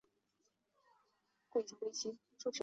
[0.03, 0.89] 树
[1.51, 2.59] 火纪念纸博物馆管理。